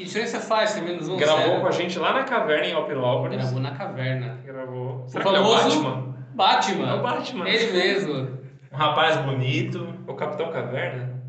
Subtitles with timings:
[0.00, 0.72] Que diferença faz?
[0.72, 1.60] Tem menos um Gravou zero.
[1.60, 3.36] com a gente lá na caverna em Alpinópolis.
[3.36, 4.38] Gravou na caverna.
[4.46, 5.04] Gravou.
[5.04, 6.14] O Será é o famoso Batman?
[6.34, 6.88] Batman.
[6.88, 7.48] É o Batman.
[7.50, 8.38] Ele mesmo.
[8.72, 11.20] Um rapaz bonito, O Capitão Caverna?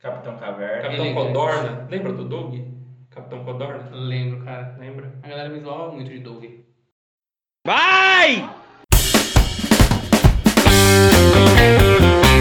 [0.00, 0.82] Capitão Caverna.
[0.82, 1.26] Capitão Elegante.
[1.28, 1.86] Codorna?
[1.88, 2.54] Lembra do Doug?
[3.10, 3.88] Capitão Codorna?
[3.92, 4.74] Lembro, cara.
[4.76, 5.12] Lembra?
[5.22, 6.44] A galera me zoava muito de Doug.
[7.64, 8.50] Vai!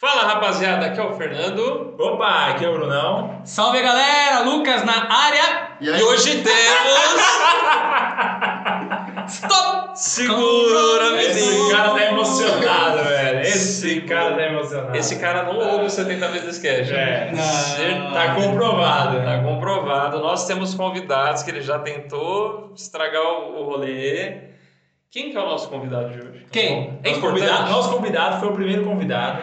[0.00, 1.96] Fala rapaziada, aqui é o Fernando.
[1.98, 3.40] Opa, aqui é o Brunão.
[3.44, 4.42] Salve galera!
[4.44, 5.70] Lucas na área!
[5.80, 7.16] E, hoje temos.
[9.96, 11.70] Segura, Esse menino.
[11.70, 13.40] cara tá emocionado, velho.
[13.40, 14.96] Esse cara tá emocionado.
[14.96, 16.90] Esse cara não ouve o 70 vezes cash.
[16.90, 17.32] É.
[17.32, 18.12] Não.
[18.12, 19.22] Tá comprovado.
[19.24, 20.20] Tá comprovado.
[20.20, 24.46] Nós temos convidados que ele já tentou estragar o rolê.
[25.10, 26.46] Quem que é o nosso convidado de hoje?
[26.52, 26.98] Quem?
[27.02, 29.42] É Nosso convidado, nosso convidado foi o primeiro convidado.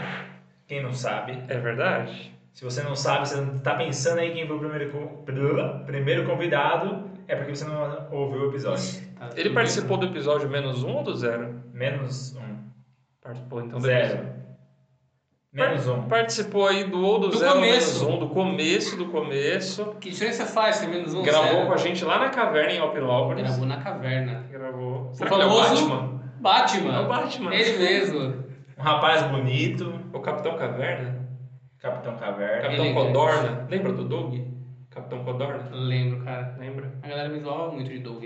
[0.68, 1.40] Quem não sabe.
[1.48, 2.32] É verdade?
[2.54, 7.36] Se você não sabe, você tá pensando aí quem foi o primeiro, primeiro convidado, é
[7.36, 8.84] porque você não ouviu o episódio.
[9.24, 11.62] Tá Ele tudo participou do episódio menos um ou do zero?
[11.74, 12.58] Menos um.
[13.22, 14.06] Participou então do Zero.
[14.06, 14.34] episódio.
[15.54, 16.02] Menos um.
[16.08, 18.04] Participou aí do ou do, Do zero começo.
[18.06, 19.96] menos um, do começo do começo.
[20.02, 20.80] Que diferença faz?
[20.80, 21.68] Tem menos um Gravou zero.
[21.68, 23.44] com a gente lá na caverna em Alpinópolis.
[23.44, 24.44] Gravou na caverna.
[24.52, 25.10] Gravou.
[25.10, 26.22] O Será ele é o famoso Batman?
[26.42, 26.96] Batman.
[26.96, 27.56] É o Batman.
[27.56, 28.44] Ele mesmo.
[28.76, 31.30] Um rapaz bonito, O Capitão Caverna?
[31.80, 32.62] Capitão Caverna.
[32.64, 33.08] Capitão Elegante.
[33.08, 33.68] Codorna?
[33.70, 34.34] Lembra do Doug?
[34.94, 35.70] Capitão Codorna?
[35.72, 36.56] Lembro, cara.
[36.60, 36.92] Lembra?
[37.02, 38.24] A galera me zoava muito de Doug.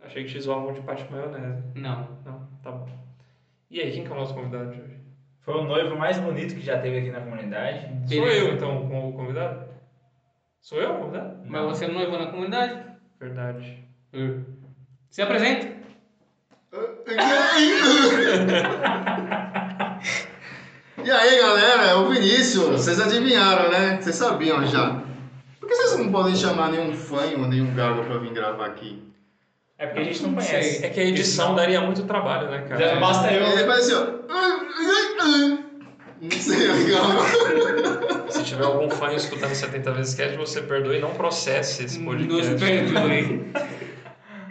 [0.00, 1.62] Achei que te zoavam de pate maionese.
[1.74, 2.08] Não.
[2.24, 2.86] Não, tá bom.
[3.70, 4.98] E aí, quem que é o nosso convidado de hoje?
[5.40, 7.88] Foi o noivo mais bonito que já teve aqui na comunidade.
[8.06, 8.46] Sou Beleza.
[8.46, 9.68] eu, então, com o convidado?
[10.60, 11.38] Sou eu o convidado?
[11.44, 12.84] Mas você não noivou na comunidade?
[13.18, 13.84] Verdade.
[15.10, 15.78] Se apresenta.
[21.04, 24.00] E aí galera, é o Vinícius, vocês adivinharam né?
[24.00, 25.00] Vocês sabiam já.
[25.68, 29.02] Por que vocês não podem chamar nenhum fã ou nenhum gago pra vir gravar aqui?
[29.76, 30.82] É porque a gente não Não conhece.
[30.82, 32.94] É que a edição daria muito trabalho, né, cara?
[32.94, 33.46] Já basta eu.
[33.46, 34.06] Ele faz assim, ó.
[36.22, 37.02] Não sei, é legal.
[38.30, 42.50] Se tiver algum fã escutando 70 vezes cast, você perdoe e não processe esse podcast.
[42.52, 43.52] Nos perdoe.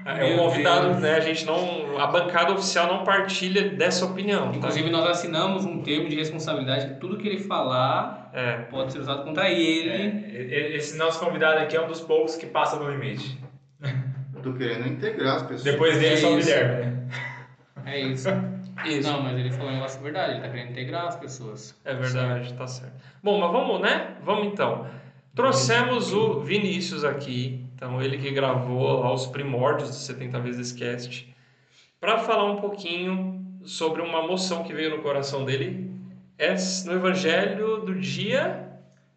[0.09, 1.15] É um convidado, né?
[1.15, 1.99] A gente não.
[1.99, 4.51] A bancada oficial não partilha dessa opinião.
[4.51, 4.57] tá?
[4.57, 8.53] Inclusive, nós assinamos um termo de responsabilidade que tudo que ele falar É.
[8.69, 9.89] pode ser usado contra ele.
[9.89, 13.37] É, esse nosso convidado aqui é um dos poucos que passa no limite.
[14.33, 15.63] Eu tô querendo integrar as pessoas.
[15.63, 16.37] Depois dele É só o.
[16.37, 17.07] Guilherme, né?
[17.85, 18.29] É isso.
[18.85, 19.11] Isso.
[19.11, 21.75] Não, mas ele falou um negócio verdade, ele tá querendo integrar as pessoas.
[21.83, 22.93] É verdade, tá certo.
[23.23, 24.15] Bom, mas vamos, né?
[24.23, 24.85] Vamos então.
[25.35, 31.31] Trouxemos o Vinícius aqui, então ele que gravou lá os primórdios do 70 vezes cast,
[31.99, 35.87] para falar um pouquinho sobre uma moção que veio no coração dele.
[36.39, 36.55] É
[36.85, 38.67] no Evangelho do dia.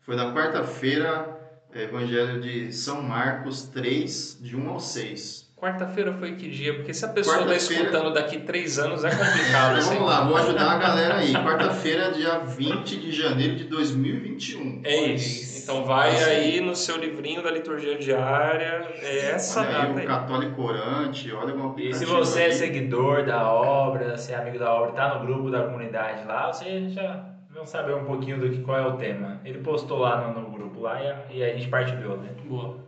[0.00, 1.40] Foi da quarta-feira,
[1.72, 5.49] é, Evangelho de São Marcos 3, de 1 ao 6.
[5.60, 6.72] Quarta-feira foi que dia?
[6.72, 9.72] Porque se a pessoa está escutando daqui três anos é complicado.
[9.72, 9.94] Então assim.
[9.94, 11.34] vamos lá, vou ajudar a galera aí.
[11.34, 14.80] Quarta-feira, dia 20 de janeiro de 2021.
[14.82, 15.62] É isso.
[15.62, 18.88] Então vai aí no seu livrinho da liturgia diária.
[19.02, 20.06] É essa Olha aí, data o aí.
[20.06, 24.58] católico orante, olha o E se aplicativo você é seguidor da obra, se é amigo
[24.58, 28.48] da obra, tá no grupo da comunidade lá, você já vão saber um pouquinho do
[28.48, 29.42] que qual é o tema.
[29.44, 32.30] Ele postou lá no, no grupo lá e a, e a gente partilhou, né?
[32.46, 32.78] Boa.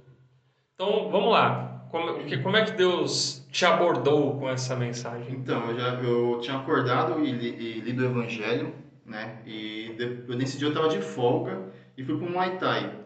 [0.74, 1.71] Então vamos lá.
[1.92, 5.34] Como, o que- como é que Deus te abordou com essa mensagem?
[5.34, 9.42] Então, eu, já, eu tinha acordado e, li, e lido o Evangelho, né?
[9.44, 12.98] E de- eu, nesse dia eu estava de folga e fui para um Muay Thai.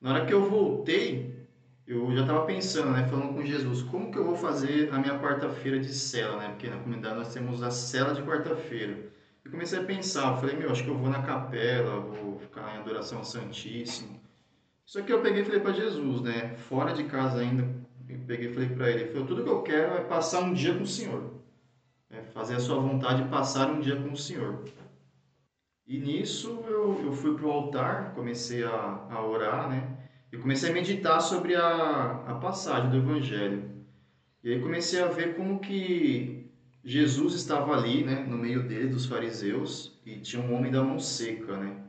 [0.00, 1.46] Na hora que eu voltei,
[1.86, 3.06] eu já estava pensando, né?
[3.06, 6.48] Falando com Jesus, como que eu vou fazer a minha quarta-feira de cela, né?
[6.48, 8.98] Porque na comunidade nós temos a cela de quarta-feira.
[9.44, 12.74] E comecei a pensar, eu falei, meu, acho que eu vou na capela, vou ficar
[12.74, 14.18] em adoração ao Santíssimo.
[14.84, 16.56] Só que eu peguei e falei para Jesus, né?
[16.68, 17.68] Fora de casa ainda,
[18.08, 20.74] eu peguei e falei para ele, falei, tudo que eu quero é passar um dia
[20.74, 21.34] com o Senhor.
[22.10, 24.64] É fazer a sua vontade e passar um dia com o Senhor.
[25.86, 29.96] E nisso eu, eu fui para o altar, comecei a, a orar, né?
[30.32, 33.70] E comecei a meditar sobre a, a passagem do Evangelho.
[34.42, 36.50] E aí comecei a ver como que
[36.84, 38.24] Jesus estava ali, né?
[38.24, 41.85] No meio dele, dos fariseus, e tinha um homem da mão seca, né?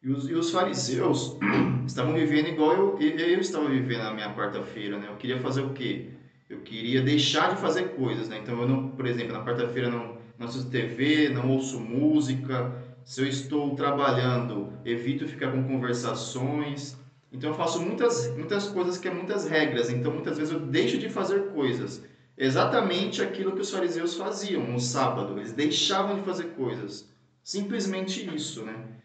[0.00, 1.36] E os, e os fariseus
[1.84, 5.08] estavam vivendo igual eu, eu, estava vivendo na minha quarta-feira, né?
[5.08, 6.10] Eu queria fazer o quê?
[6.48, 8.38] Eu queria deixar de fazer coisas, né?
[8.38, 12.72] Então eu não, por exemplo, na quarta-feira não, não assisto TV, não ouço música.
[13.04, 16.96] Se eu estou trabalhando, evito ficar com conversações.
[17.32, 19.90] Então eu faço muitas, muitas coisas que é muitas regras.
[19.90, 22.04] Então muitas vezes eu deixo de fazer coisas.
[22.36, 25.36] Exatamente aquilo que os fariseus faziam no sábado.
[25.36, 27.12] Eles deixavam de fazer coisas.
[27.42, 28.97] Simplesmente isso, né?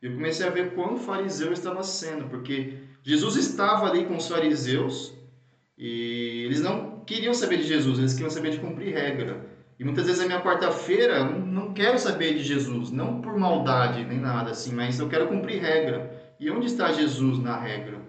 [0.00, 4.28] Eu comecei a ver quão fariseu eu estava sendo, porque Jesus estava ali com os
[4.28, 5.14] fariseus
[5.76, 9.46] e eles não queriam saber de Jesus, eles queriam saber de cumprir regra.
[9.78, 14.18] E muitas vezes a minha quarta-feira não quero saber de Jesus, não por maldade nem
[14.18, 16.34] nada assim, mas eu quero cumprir regra.
[16.38, 18.00] E onde está Jesus na regra?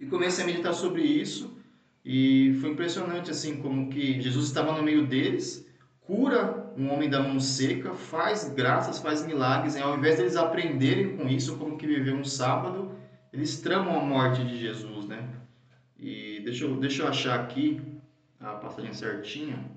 [0.00, 1.56] E comecei a meditar sobre isso
[2.04, 5.61] e foi impressionante assim como que Jesus estava no meio deles
[6.06, 11.16] cura um homem da mão seca, faz graças, faz milagres, e ao invés deles aprenderem
[11.16, 12.92] com isso, como que viver um sábado,
[13.32, 15.28] eles tramam a morte de Jesus, né?
[15.98, 17.80] E deixa eu, deixa eu achar aqui
[18.40, 19.70] a passagem certinha.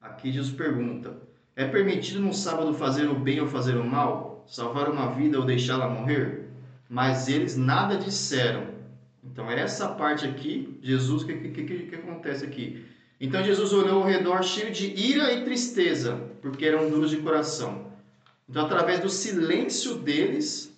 [0.00, 1.16] Aqui Jesus pergunta:
[1.54, 4.44] É permitido no sábado fazer o bem ou fazer o mal?
[4.48, 6.48] Salvar uma vida ou deixá-la morrer?
[6.88, 8.74] Mas eles nada disseram.
[9.22, 12.86] Então, essa parte aqui, Jesus, o que, que, que, que acontece aqui?
[13.20, 17.86] Então Jesus olhou ao redor cheio de ira e tristeza, porque eram duros de coração.
[18.48, 20.72] Então, através do silêncio deles,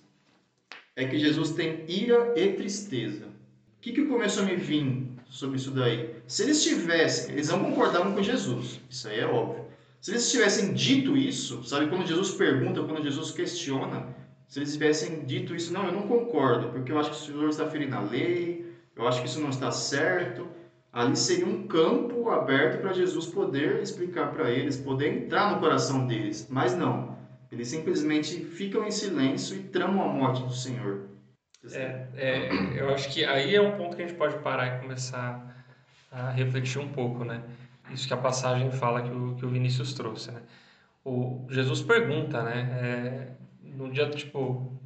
[0.96, 3.26] é que Jesus tem ira e tristeza.
[3.26, 6.14] O que, que começou a me vir sobre isso daí?
[6.26, 9.66] Se eles tivessem, eles não concordavam com Jesus, isso aí é óbvio.
[10.00, 14.14] Se eles tivessem dito isso, sabe quando Jesus pergunta, quando Jesus questiona,
[14.48, 17.48] se eles tivessem dito isso, não, eu não concordo, porque eu acho que o Senhor
[17.48, 20.48] está ferindo a lei, eu acho que isso não está certo,
[20.98, 26.08] ali seria um campo aberto para Jesus poder explicar para eles, poder entrar no coração
[26.08, 26.48] deles.
[26.50, 27.16] Mas não,
[27.52, 31.06] eles simplesmente ficam em silêncio e tramam a morte do Senhor.
[31.72, 34.80] É, é, eu acho que aí é um ponto que a gente pode parar e
[34.80, 35.64] começar
[36.10, 37.44] a refletir um pouco, né?
[37.92, 40.42] Isso que a passagem fala que o, que o Vinícius trouxe, né?
[41.04, 42.60] O Jesus pergunta, né?
[42.82, 43.28] É,
[43.62, 44.76] no dia, tipo,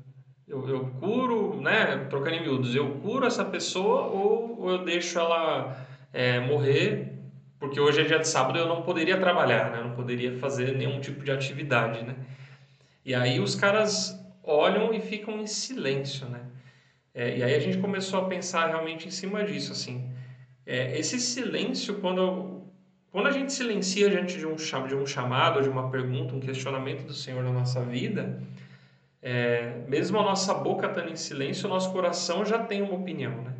[0.47, 2.05] eu, eu curo, né?
[2.11, 7.13] Trocando em miúdos, eu curo essa pessoa ou, ou eu deixo ela é, morrer,
[7.59, 9.79] porque hoje é dia de sábado eu não poderia trabalhar, né?
[9.79, 12.17] Eu não poderia fazer nenhum tipo de atividade, né?
[13.05, 16.41] E aí os caras olham e ficam em silêncio, né?
[17.15, 20.11] É, e aí a gente começou a pensar realmente em cima disso, assim.
[20.67, 22.63] É, esse silêncio, quando,
[23.11, 27.05] quando a gente silencia diante de um, de um chamado, de uma pergunta, um questionamento
[27.05, 28.43] do Senhor na nossa vida,
[29.21, 33.43] é, mesmo a nossa boca estando em silêncio, o nosso coração já tem uma opinião,
[33.43, 33.55] né?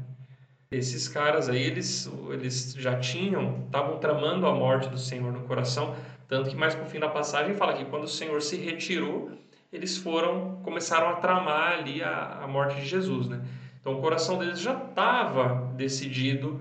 [0.73, 5.95] Esses caras aí, eles, eles já tinham, estavam tramando a morte do Senhor no coração,
[6.27, 9.31] tanto que mais pro fim da passagem fala que quando o Senhor se retirou,
[9.71, 13.43] eles foram, começaram a tramar ali a, a morte de Jesus, né?
[13.81, 16.61] Então o coração deles já estava decidido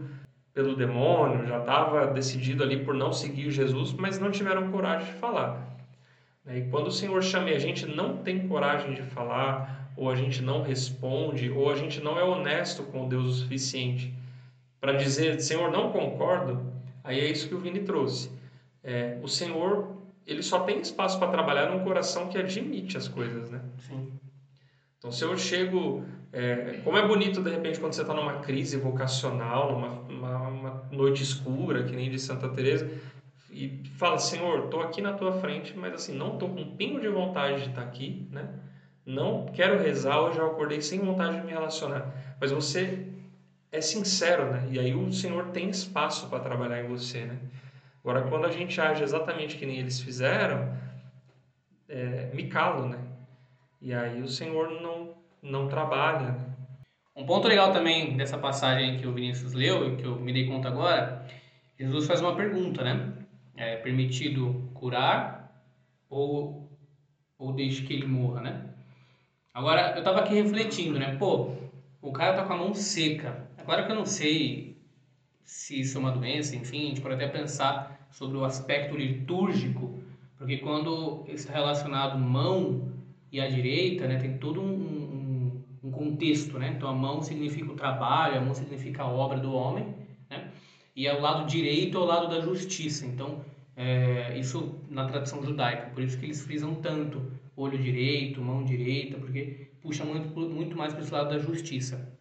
[0.53, 5.19] pelo demônio, já estava decidido ali por não seguir Jesus, mas não tiveram coragem de
[5.19, 5.71] falar.
[6.47, 10.15] E quando o Senhor chama e a gente não tem coragem de falar, ou a
[10.15, 14.13] gente não responde, ou a gente não é honesto com Deus o suficiente
[14.79, 16.73] para dizer, Senhor, não concordo,
[17.03, 18.31] aí é isso que o Vini trouxe.
[18.83, 19.95] É, o Senhor,
[20.25, 23.61] ele só tem espaço para trabalhar num coração que admite as coisas, né?
[23.77, 24.11] Sim.
[24.97, 28.77] Então, se eu chego, é, como é bonito de repente quando você está numa crise
[28.77, 32.89] vocacional, numa uma, uma noite escura, que nem de Santa Teresa,
[33.49, 36.99] e fala, Senhor, estou aqui na tua frente, mas assim não estou com um pingo
[36.99, 38.47] de vontade de estar tá aqui, né?
[39.05, 42.13] Não quero rezar, hoje eu acordei sem vontade de me relacionar.
[42.39, 43.07] Mas você
[43.71, 44.67] é sincero, né?
[44.71, 47.37] E aí o Senhor tem espaço para trabalhar em você, né?
[48.03, 50.75] Agora, quando a gente age exatamente que nem eles fizeram,
[51.87, 52.99] é, me calo, né?
[53.79, 56.31] E aí o Senhor não, não trabalha.
[56.31, 56.45] Né?
[57.15, 60.47] Um ponto legal também dessa passagem que o Vinícius leu e que eu me dei
[60.47, 61.25] conta agora,
[61.79, 63.13] Jesus faz uma pergunta, né?
[63.55, 65.65] É permitido curar
[66.09, 66.69] ou,
[67.37, 68.70] ou deixe que ele morra, né?
[69.53, 71.17] Agora, eu tava aqui refletindo, né?
[71.17, 71.51] Pô,
[72.01, 73.49] o cara tá com a mão seca.
[73.57, 74.77] Agora que eu não sei
[75.43, 80.01] se isso é uma doença, enfim, a gente pode até pensar sobre o aspecto litúrgico,
[80.37, 82.93] porque quando está relacionado mão
[83.29, 86.73] e a direita, né, tem todo um, um, um, contexto, né?
[86.75, 89.93] Então a mão significa o trabalho, a mão significa a obra do homem,
[90.29, 90.49] né?
[90.95, 93.05] E é o lado direito é o lado da justiça.
[93.05, 93.43] Então,
[93.75, 99.17] é, isso na tradição judaica, por isso que eles frisam tanto olho direito, mão direita,
[99.17, 102.17] porque puxa muito, muito mais para esse lado da justiça.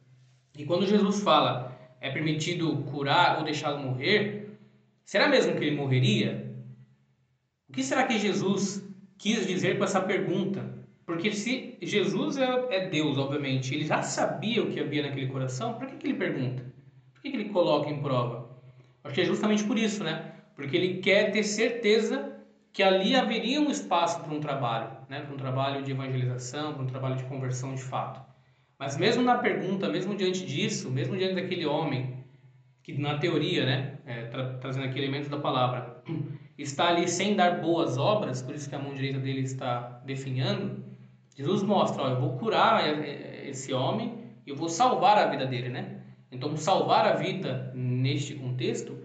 [0.57, 4.59] E quando Jesus fala é permitido curar ou deixá-lo morrer,
[5.05, 6.55] será mesmo que ele morreria?
[7.69, 8.87] O que será que Jesus
[9.19, 10.81] quis dizer com essa pergunta?
[11.05, 15.75] Porque se Jesus é, é Deus, obviamente, ele já sabia o que havia naquele coração,
[15.75, 16.65] por que, que ele pergunta?
[17.13, 18.49] Por que, que ele coloca em prova?
[19.05, 20.35] Acho que é justamente por isso, né?
[20.55, 22.40] Porque ele quer ter certeza
[22.73, 25.21] que ali haveria um espaço para um trabalho, né?
[25.21, 28.21] para um trabalho de evangelização, para um trabalho de conversão de fato.
[28.79, 32.25] Mas mesmo na pergunta, mesmo diante disso, mesmo diante daquele homem,
[32.83, 36.03] que na teoria, né, é, tra trazendo aqui elementos da palavra,
[36.57, 40.83] está ali sem dar boas obras, por isso que a mão direita dele está definhando,
[41.37, 45.69] Jesus mostra, ó, eu vou curar é, esse homem, eu vou salvar a vida dele,
[45.69, 46.01] né?
[46.33, 48.99] Então, salvar a vida neste contexto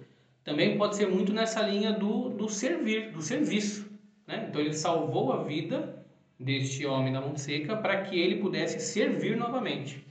[0.46, 3.90] também pode ser muito nessa linha do, do servir, do serviço.
[4.28, 4.46] Né?
[4.48, 6.06] Então, ele salvou a vida
[6.40, 10.06] deste homem da mão seca para que ele pudesse servir novamente.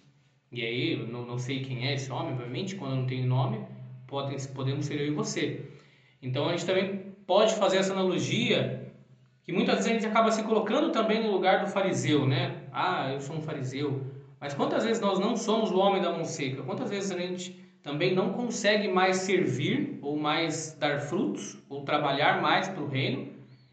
[0.51, 3.65] E aí, não, não sei quem é esse homem, obviamente, quando não tenho nome,
[4.09, 5.71] podem, podemos ser eu e você.
[6.21, 8.93] Então, a gente também pode fazer essa analogia
[9.45, 12.65] que muitas vezes a gente acaba se colocando também no lugar do fariseu, né?
[12.73, 14.05] Ah, eu sou um fariseu.
[14.41, 16.63] Mas quantas vezes nós não somos o homem da mão seca?
[16.63, 22.41] Quantas vezes a gente também não consegue mais servir ou mais dar frutos ou trabalhar
[22.41, 23.29] mais para o reino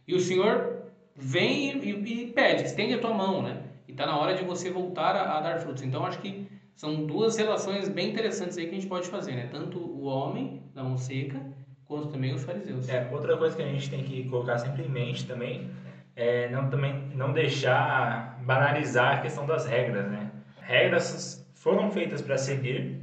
[0.05, 0.81] e o Senhor
[1.15, 3.63] vem e, e, pede, estende a tua mão, né?
[3.87, 5.81] E está na hora de você voltar a, a, dar frutos.
[5.81, 9.47] Então acho que são duas relações bem interessantes aí que a gente pode fazer, né?
[9.49, 11.39] Tanto o homem da mão seca
[11.85, 12.89] quanto também os fariseus.
[12.89, 15.69] É, outra coisa que a gente tem que colocar sempre em mente também
[16.17, 20.29] é não também não deixar banalizar a questão das regras, né?
[20.59, 22.99] Regras foram feitas para seguir,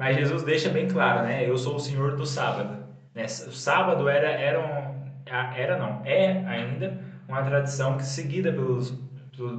[0.00, 1.46] mas Jesus deixa bem claro, né?
[1.46, 2.82] Eu sou o Senhor do sábado.
[3.14, 3.24] Né?
[3.24, 8.98] O sábado era era um, era não é ainda uma tradição que seguida pelos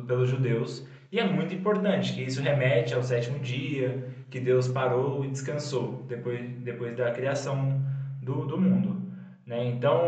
[0.07, 5.23] pelos judeus e é muito importante que isso remete ao sétimo dia que Deus parou
[5.23, 7.79] e descansou depois depois da criação
[8.23, 8.99] do, do mundo.
[9.45, 9.67] Né?
[9.67, 9.99] Então,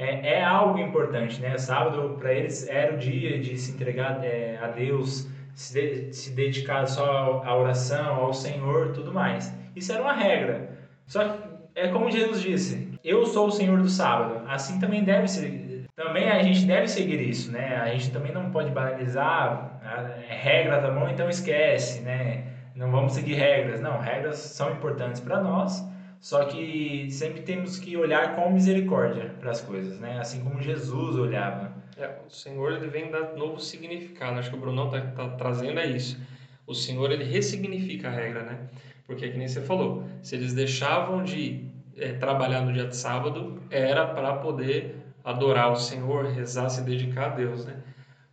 [0.00, 1.40] é, é algo importante.
[1.40, 1.56] Né?
[1.58, 6.32] Sábado, para eles, era o dia de se entregar é, a Deus, se, de, se
[6.32, 9.54] dedicar só à oração, ao Senhor tudo mais.
[9.76, 10.70] Isso era uma regra.
[11.06, 11.38] Só que,
[11.74, 14.42] é como Jesus disse, eu sou o Senhor do sábado.
[14.48, 15.86] Assim também deve ser.
[15.94, 17.76] Também a gente deve seguir isso, né?
[17.76, 19.80] A gente também não pode banalizar,
[20.28, 22.44] é regra tá bom, então esquece, né?
[22.74, 23.80] Não vamos seguir regras.
[23.80, 25.82] Não, regras são importantes para nós,
[26.20, 30.18] só que sempre temos que olhar com misericórdia para as coisas, né?
[30.18, 31.72] Assim como Jesus olhava.
[31.96, 34.38] É, o Senhor ele vem dar novo significado.
[34.38, 36.20] Acho que o Brunão está tá trazendo é isso.
[36.66, 38.58] O Senhor ele ressignifica a regra, né?
[39.06, 42.96] Porque é que nem você falou, se eles deixavam de é, trabalhar no dia de
[42.96, 47.76] sábado, era para poder adorar o Senhor, rezar, se dedicar a Deus, né?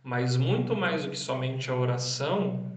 [0.02, 2.70] Mas muito mais do que somente a oração,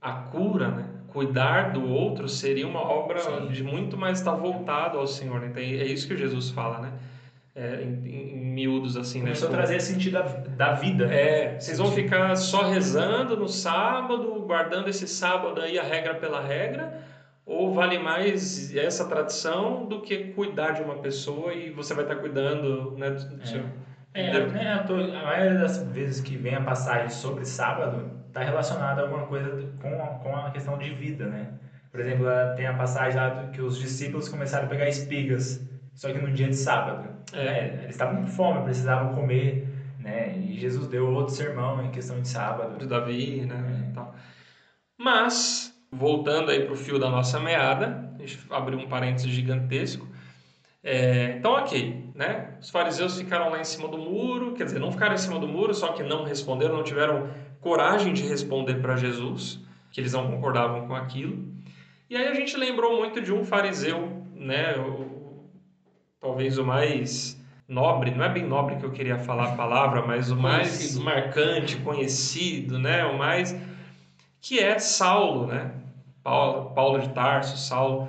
[0.00, 0.90] a cura, né?
[1.12, 3.48] cuidar do outro seria uma obra Sim.
[3.48, 5.40] de muito mais estar voltado ao Senhor.
[5.40, 5.48] Né?
[5.48, 6.92] Então, é isso que Jesus fala, né?
[7.54, 9.54] É, em, em, miúdos assim, Começou né?
[9.54, 11.12] a trazer sentido da, da vida.
[11.12, 16.40] É, vocês vão ficar só rezando no sábado, guardando esse sábado aí a regra pela
[16.40, 17.02] regra,
[17.50, 22.14] ou vale mais essa tradição do que cuidar de uma pessoa e você vai estar
[22.14, 23.10] cuidando, né?
[23.10, 23.44] Do é.
[23.44, 23.64] seu...
[24.14, 29.02] É, né, a maioria das vezes que vem a passagem sobre sábado, está relacionado a
[29.02, 31.48] alguma coisa com a, com a questão de vida, né?
[31.90, 32.26] Por exemplo,
[32.56, 36.48] tem a passagem lá que os discípulos começaram a pegar espigas, só que no dia
[36.48, 37.08] de sábado.
[37.32, 37.44] É.
[37.44, 37.80] Né?
[37.82, 39.66] Eles estavam com fome, precisavam comer,
[39.98, 40.36] né?
[40.38, 42.78] E Jesus deu outro sermão em questão de sábado.
[42.78, 43.92] De Davi, né?
[43.96, 44.02] É.
[44.96, 50.06] Mas, voltando aí para o fio da nossa meada, a gente abriu um parênteses gigantesco.
[50.82, 52.54] É, então, ok, né?
[52.60, 55.46] Os fariseus ficaram lá em cima do muro, quer dizer, não ficaram em cima do
[55.46, 57.28] muro, só que não responderam, não tiveram
[57.60, 61.44] coragem de responder para Jesus, que eles não concordavam com aquilo.
[62.08, 64.76] E aí a gente lembrou muito de um fariseu, né?
[64.78, 65.44] O,
[66.18, 70.30] talvez o mais nobre, não é bem nobre que eu queria falar a palavra, mas
[70.30, 71.04] o mais conhecido.
[71.04, 73.04] marcante, conhecido, né?
[73.04, 73.54] O mais
[74.40, 75.72] que é Saulo, né?
[76.22, 78.08] Paulo, Paulo de Tarso, Saulo,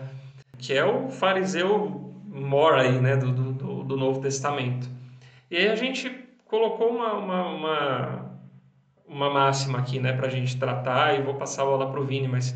[0.57, 3.15] que é o fariseu mor aí, né?
[3.15, 4.89] Do, do, do Novo Testamento.
[5.49, 6.09] E aí a gente
[6.45, 8.31] colocou uma, uma, uma
[9.11, 12.05] uma máxima aqui, né, para a gente tratar e vou passar a bola para o
[12.05, 12.55] Vini, mas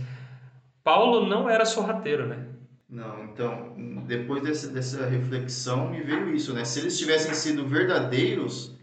[0.83, 2.45] Paulo não era sorrateiro, né?
[2.89, 3.73] Não, então,
[4.07, 6.63] depois dessa, dessa reflexão me veio isso, né?
[6.63, 8.74] Se eles tivessem sido verdadeiros,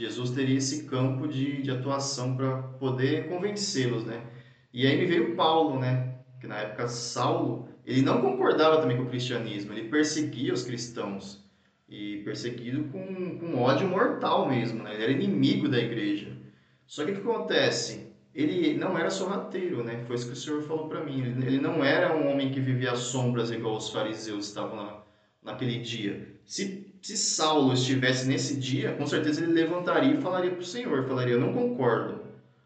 [0.00, 4.22] Jesus teria esse campo de, de atuação para poder convencê-los, né?
[4.72, 6.14] E aí me veio Paulo, né?
[6.40, 11.46] Que na época Saulo, ele não concordava também com o cristianismo, ele perseguia os cristãos.
[11.86, 14.94] E perseguido com, com ódio mortal mesmo, né?
[14.94, 16.34] Ele era inimigo da igreja.
[16.86, 18.10] Só que o que acontece?
[18.34, 20.02] Ele não era sorrateiro, né?
[20.06, 21.20] Foi isso que o senhor falou para mim.
[21.44, 25.04] Ele não era um homem que vivia às sombras igual os fariseus estavam lá
[25.42, 26.40] naquele dia.
[26.46, 31.04] Se, se Saulo estivesse nesse dia, com certeza ele levantaria e falaria para o Senhor,
[31.06, 32.20] falaria, eu não concordo.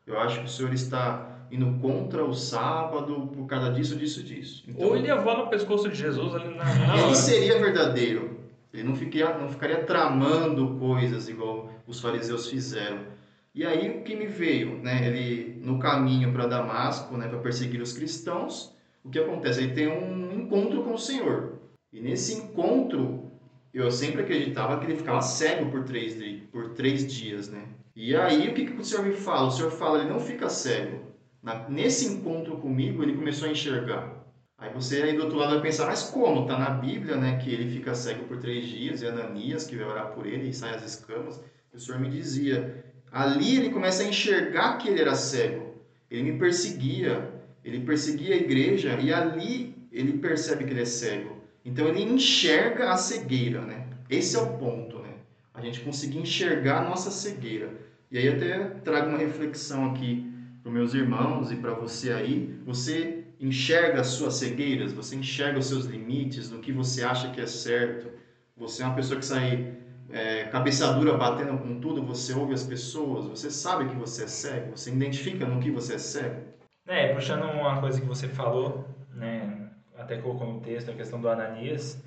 [0.06, 4.64] Eu acho que o Senhor está indo contra o sábado por causa disso, disso, disso.
[4.66, 8.40] Então, Ou ele ia voar no pescoço de Jesus ali na, na Ele seria verdadeiro.
[8.72, 13.14] Ele não ficaria, não ficaria tramando coisas igual os fariseus fizeram.
[13.54, 15.06] E aí o que me veio, né?
[15.06, 18.74] Ele no caminho para Damasco, né, para perseguir os cristãos,
[19.04, 19.62] o que acontece?
[19.62, 21.52] Ele tem um encontro com o Senhor.
[21.92, 23.30] E nesse encontro,
[23.78, 26.16] eu sempre acreditava que ele ficava cego por três,
[26.50, 27.66] por três dias, né?
[27.96, 29.48] E aí o que, que o Senhor me fala?
[29.48, 31.12] O Senhor fala, ele não fica cego.
[31.42, 34.24] Na- nesse encontro comigo, ele começou a enxergar.
[34.56, 36.46] Aí você aí do outro lado vai pensar, mas como?
[36.46, 39.86] Tá na Bíblia, né, que ele fica cego por três dias, e Ananias que vai
[39.86, 41.42] orar por ele e sai as escamas.
[41.72, 45.74] E o Senhor me dizia, ali ele começa a enxergar que ele era cego.
[46.10, 47.28] Ele me perseguia,
[47.64, 51.33] ele perseguia a igreja e ali ele percebe que ele é cego.
[51.64, 53.86] Então ele enxerga a cegueira, né?
[54.08, 55.14] Esse é o ponto, né?
[55.52, 57.70] A gente conseguir enxergar a nossa cegueira.
[58.10, 60.30] E aí até trago uma reflexão aqui
[60.62, 62.54] para meus irmãos e para você aí.
[62.64, 64.92] Você enxerga as suas cegueiras?
[64.92, 68.10] Você enxerga os seus limites, no que você acha que é certo?
[68.56, 69.74] Você é uma pessoa que sai
[70.10, 74.26] é, cabeça dura batendo com tudo, você ouve as pessoas, você sabe que você é
[74.26, 76.40] cego, você identifica no que você é cego.
[76.86, 79.63] É, puxando uma coisa que você falou, né,
[80.04, 82.02] até colocou no texto, a questão do Ananias,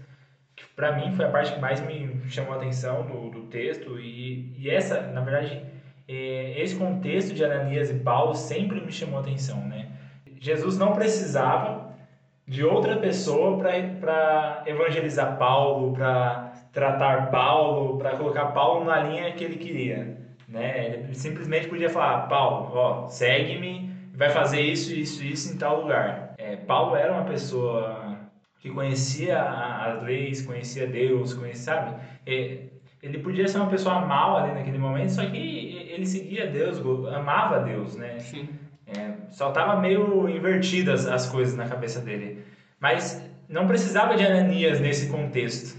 [0.56, 4.00] que pra mim foi a parte que mais me chamou a atenção do, do texto,
[4.00, 5.62] e, e essa, na verdade,
[6.08, 9.90] é, esse contexto de Ananias e Paulo sempre me chamou a atenção, né.
[10.40, 11.88] Jesus não precisava
[12.48, 19.44] de outra pessoa para evangelizar Paulo, para tratar Paulo, para colocar Paulo na linha que
[19.44, 25.54] ele queria, né, ele simplesmente podia falar, Paulo, ó, segue-me, vai fazer isso, isso, isso
[25.54, 26.27] em tal lugar.
[26.38, 28.18] É, Paulo era uma pessoa
[28.60, 31.96] que conhecia as leis, conhecia Deus, conhecia, sabe?
[32.26, 32.60] É,
[33.02, 35.38] Ele podia ser uma pessoa mal ali naquele momento, só que
[35.90, 36.80] ele seguia Deus,
[37.14, 38.20] amava Deus, né?
[38.20, 38.50] Sim.
[38.86, 42.44] É, só tava meio invertidas as coisas na cabeça dele.
[42.80, 45.78] Mas não precisava de Ananias nesse contexto,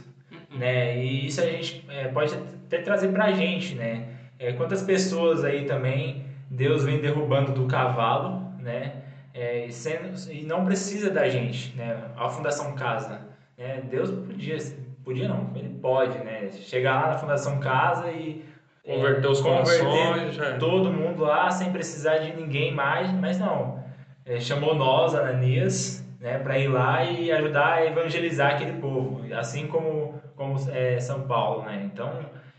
[0.50, 0.98] né?
[0.98, 4.08] E isso a gente é, pode até trazer pra gente, né?
[4.38, 8.92] É, quantas pessoas aí também Deus vem derrubando do cavalo, né?
[9.38, 11.96] É, e, sendo, e não precisa da gente, né?
[12.16, 13.20] A Fundação Casa,
[13.56, 13.82] né?
[13.88, 14.58] Deus podia,
[15.04, 16.50] podia não, ele pode, né?
[16.50, 18.44] Chegar lá na Fundação Casa e
[18.88, 20.52] é, Converter os corações, é.
[20.54, 23.84] todo mundo lá sem precisar de ninguém mais, mas não.
[24.24, 29.66] É, chamou nós, Ananias, né, para ir lá e ajudar a evangelizar aquele povo, assim
[29.66, 31.82] como, como é, São Paulo, né?
[31.84, 32.10] Então,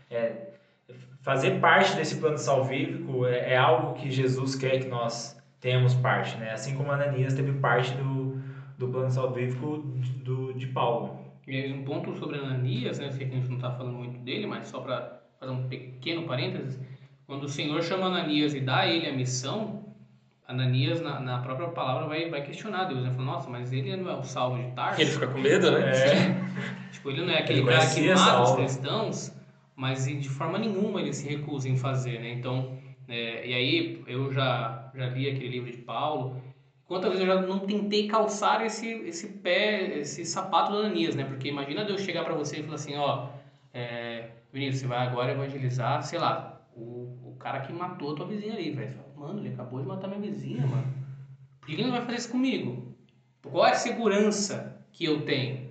[0.08, 0.50] é,
[1.20, 6.36] fazer parte desse plano salvífico é, é algo que Jesus quer que nós tenhamos parte,
[6.38, 6.52] né?
[6.52, 8.40] Assim como Ananias teve parte do,
[8.78, 11.18] do plano salvífico de, do, de Paulo.
[11.46, 13.10] E aí, um ponto sobre Ananias, né?
[13.10, 16.22] Sei que a gente não está falando muito dele, mas só para fazer um pequeno
[16.24, 16.80] parênteses.
[17.26, 19.84] Quando o Senhor chama Ananias e dá a ele a missão,
[20.46, 23.02] Ananias, na, na própria palavra, vai, vai questionar Deus.
[23.02, 23.10] Né?
[23.10, 25.00] Fala, nossa, mas ele não é o salvo de Tarso?
[25.00, 25.90] Ele fica com medo, né?
[25.90, 26.40] É,
[26.90, 29.32] Tipo, ele não é aquele Ele cara que mata os cristãos,
[29.76, 32.32] mas de forma nenhuma ele se recusa em fazer, né?
[32.32, 32.76] Então,
[33.10, 36.40] é, e aí eu já, já li aquele livro de Paulo.
[36.84, 41.24] Quantas vezes eu já não tentei calçar esse, esse pé, esse sapato do Ananias, né?
[41.24, 43.28] Porque imagina Deus chegar pra você e falar assim, ó,
[43.72, 48.26] é, Vinícius, você vai agora evangelizar, sei lá, o, o cara que matou a tua
[48.26, 48.98] vizinha ali, velho.
[49.16, 50.92] Mano, ele acabou de matar minha vizinha, mano.
[51.60, 52.96] Por que ele não vai fazer isso comigo?
[53.42, 55.70] Qual é a segurança que eu tenho?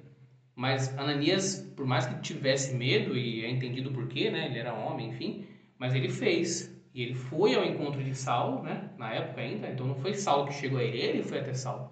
[0.56, 4.46] Mas Ananias, por mais que tivesse medo, e é entendido por quê, né?
[4.46, 5.46] Ele era homem, enfim,
[5.78, 6.78] mas ele fez.
[7.04, 8.90] Ele foi ao encontro de Saulo, né?
[8.98, 11.90] Na época ainda, então não foi Saulo que chegou a ele, ele foi até Saulo.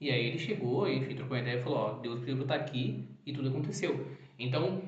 [0.00, 2.56] E aí ele chegou, enfim, trocou uma ideia e falou, ó, Deus pediu eu estar
[2.56, 4.06] aqui, e tudo aconteceu.
[4.38, 4.82] Então,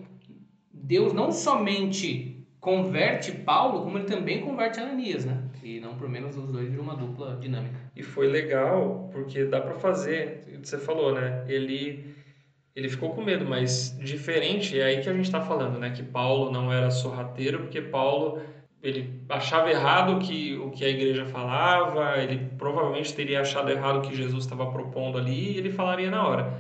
[0.73, 5.43] Deus não somente converte Paulo, como ele também converte Ananias, né?
[5.63, 7.77] E não por menos os dois viram uma dupla dinâmica.
[7.95, 11.45] E foi legal, porque dá pra fazer, você falou, né?
[11.49, 12.15] Ele
[12.75, 15.91] ele ficou com medo, mas diferente, é aí que a gente tá falando, né?
[15.91, 18.43] Que Paulo não era sorrateiro, porque Paulo
[18.83, 24.03] ele achava errado que, o que a igreja falava, ele provavelmente teria achado errado o
[24.03, 26.53] que Jesus estava propondo ali e ele falaria na hora.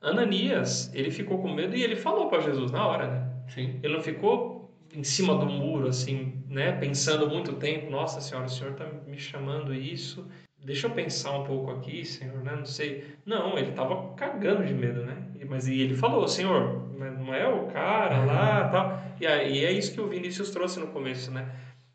[0.00, 3.30] Ananias, ele ficou com medo e ele falou para Jesus na hora, né?
[3.48, 3.80] Sim.
[3.82, 6.72] Ele não ficou em cima do muro, assim, né?
[6.72, 10.26] Pensando muito tempo, nossa senhora, o senhor está me chamando isso.
[10.62, 12.54] Deixa eu pensar um pouco aqui, senhor, né?
[12.56, 13.04] Não sei.
[13.24, 15.26] Não, ele tava cagando de medo, né?
[15.48, 16.83] Mas e ele falou, senhor,
[17.24, 19.02] não é o cara lá, tal.
[19.20, 21.48] E aí é isso que o Vinícius trouxe no começo, né?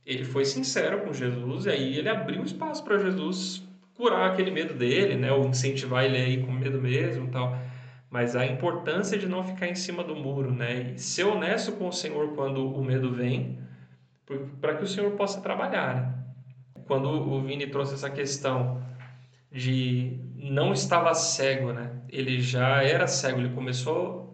[0.06, 3.64] Ele foi sincero com Jesus e aí ele abriu espaço para Jesus
[3.94, 5.32] curar aquele medo dele, né?
[5.32, 7.56] Ou incentivar ele a ir com medo mesmo, tal.
[8.10, 10.94] Mas a importância de não ficar em cima do muro, né?
[10.96, 13.60] E ser honesto com o Senhor quando o medo vem,
[14.60, 16.14] para que o Senhor possa trabalhar, né?
[16.88, 18.82] Quando o Vini trouxe essa questão
[19.52, 21.92] de não estava cego, né?
[22.10, 24.29] Ele já era cego, ele começou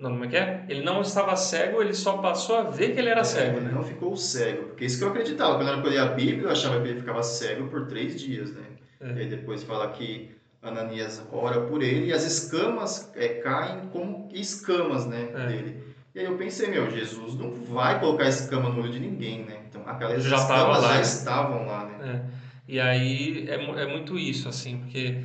[0.00, 0.64] Não, como é que é?
[0.68, 3.72] Ele não estava cego, ele só passou a ver que ele era cego, Ele né?
[3.72, 5.56] não ficou cego, porque isso que eu acreditava.
[5.56, 8.62] Quando eu lia a Bíblia, eu achava que ele ficava cego por três dias, né?
[9.00, 9.12] É.
[9.12, 10.30] E aí depois fala que
[10.62, 15.46] Ananias ora por ele e as escamas é, caem como escamas, né, É.
[15.46, 15.82] dele.
[16.14, 19.58] E aí eu pensei, meu, Jesus não vai colocar escama no olho de ninguém, né?
[19.68, 21.00] Então aquelas Já escamas lá, já né?
[21.02, 22.24] estavam lá, né?
[22.26, 22.40] É.
[22.66, 25.18] E aí é, é muito isso, assim, porque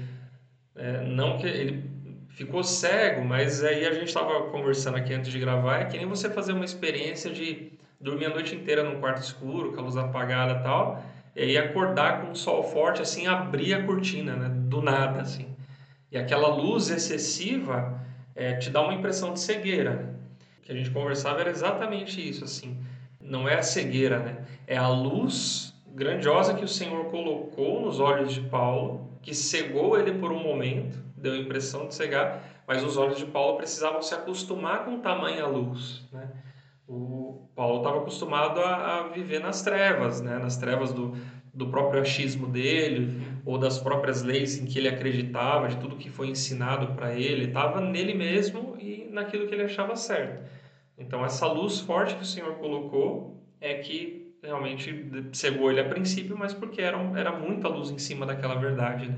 [0.75, 1.94] é, não que ele
[2.35, 6.05] ficou cego, mas aí a gente estava conversando aqui antes de gravar, é que nem
[6.05, 9.95] você fazer uma experiência de dormir a noite inteira num quarto escuro, com a luz
[9.95, 11.01] apagada e tal,
[11.33, 15.47] e aí acordar com um sol forte, assim, abrir a cortina, né, do nada, assim.
[16.11, 18.01] E aquela luz excessiva
[18.35, 20.09] é, te dá uma impressão de cegueira, né?
[20.59, 22.77] O que a gente conversava era exatamente isso, assim.
[23.21, 24.37] Não é a cegueira, né?
[24.67, 30.13] É a luz grandiosa que o Senhor colocou nos olhos de Paulo, que cegou ele
[30.13, 34.13] por um momento, deu a impressão de cegar, mas os olhos de Paulo precisavam se
[34.13, 36.29] acostumar com tamanha luz, né?
[36.87, 40.37] O Paulo estava acostumado a, a viver nas trevas, né?
[40.37, 41.15] Nas trevas do,
[41.51, 46.09] do próprio achismo dele ou das próprias leis em que ele acreditava, de tudo que
[46.11, 50.47] foi ensinado para ele, estava nele mesmo e naquilo que ele achava certo.
[50.95, 56.37] Então essa luz forte que o Senhor colocou é que realmente cegou ele a princípio,
[56.37, 59.17] mas porque era, era muita luz em cima daquela verdade, né?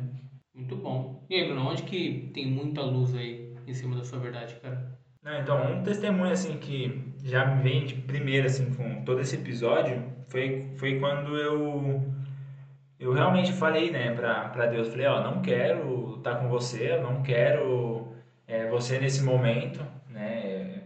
[0.55, 1.16] Muito bom.
[1.29, 4.97] E aí, Bruno, onde que tem muita luz aí em cima da sua verdade, cara?
[5.21, 9.35] Não, então, um testemunho assim que já me vem de primeira assim com todo esse
[9.35, 12.01] episódio foi, foi quando eu
[12.99, 17.21] eu realmente falei, né, pra, pra Deus, falei, ó, não quero estar com você, não
[17.23, 18.07] quero
[18.47, 20.83] é, você nesse momento, né,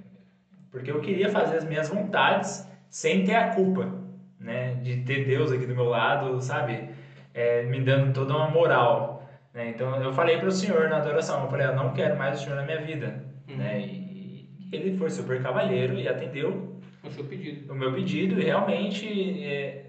[0.71, 3.93] porque eu queria fazer as minhas vontades sem ter a culpa,
[4.39, 6.89] né, de ter Deus aqui do meu lado, sabe,
[7.33, 9.10] É, me dando toda uma moral,
[9.53, 12.43] né, então eu falei pro Senhor na adoração, eu falei, eu não quero mais o
[12.43, 13.57] Senhor na minha vida, Uhum.
[13.57, 13.79] né?
[13.81, 17.71] E ele foi super cavalheiro e atendeu o seu pedido.
[17.71, 19.85] o meu pedido e realmente é,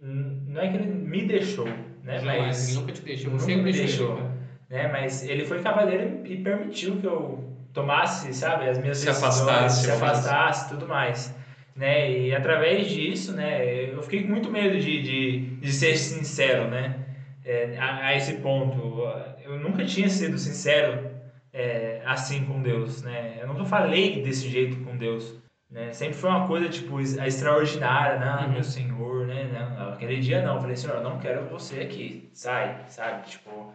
[0.00, 1.66] não é que ele me deixou,
[2.02, 2.18] né?
[2.18, 3.30] Jamais, Mas, ele nunca te deixou.
[3.32, 4.14] nunca Você me deixou.
[4.14, 4.30] deixou.
[4.70, 4.88] né?
[4.88, 9.84] Mas ele foi cavalheiro e permitiu que eu tomasse, sabe, as minhas Se decisões, afastasse,
[9.84, 11.34] se afastasse, tudo mais.
[11.74, 12.10] Né?
[12.28, 17.00] E através disso, né, eu fiquei com muito medo de, de, de ser sincero, né?
[17.46, 19.02] É, a, a esse ponto.
[19.44, 21.08] Eu nunca tinha sido sincero
[21.52, 23.38] é, assim com Deus, né?
[23.40, 25.92] Eu nunca falei desse jeito com Deus, né?
[25.92, 28.46] Sempre foi uma coisa, tipo, extraordinária, né?
[28.46, 28.52] Uhum.
[28.52, 29.44] Meu Senhor, né?
[29.78, 33.28] Não, aquele dia não, eu falei, Senhor, eu não quero você aqui, sai, sabe?
[33.28, 33.72] Tipo,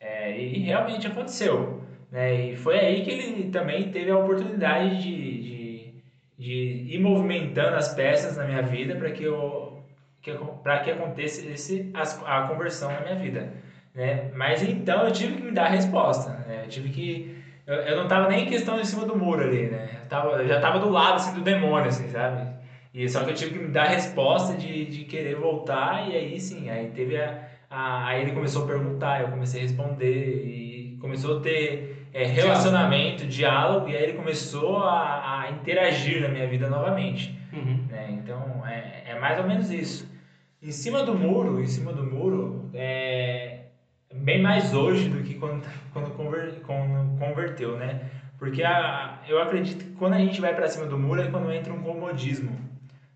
[0.00, 2.34] é, e realmente aconteceu, né?
[2.34, 6.02] E foi aí que ele também teve a oportunidade de, de,
[6.36, 9.73] de ir movimentando as peças na minha vida para que eu
[10.62, 13.52] para que acontecesse as- a conversão na minha vida,
[13.94, 14.30] né?
[14.34, 16.62] Mas então eu tive que me dar a resposta, né?
[16.64, 17.34] Eu tive que
[17.66, 19.88] eu, eu não tava nem em questão em cima do muro ali, né?
[20.02, 22.46] Eu, tava, eu já tava do lado assim do demônio, assim, sabe?
[22.92, 26.14] E só que eu tive que me dar a resposta de, de querer voltar e
[26.14, 30.44] aí sim, aí teve a, a aí ele começou a perguntar, eu comecei a responder
[30.44, 36.28] e começou a ter é, relacionamento, diálogo e aí ele começou a, a interagir na
[36.28, 37.84] minha vida novamente Uhum.
[37.88, 38.08] né?
[38.10, 40.12] Então é, é mais ou menos isso.
[40.64, 43.66] Em cima do muro, em cima do muro, é
[44.14, 48.08] bem mais hoje do que quando, quando, conver, quando converteu, né?
[48.38, 51.52] Porque a, eu acredito que quando a gente vai para cima do muro é quando
[51.52, 52.58] entra um comodismo,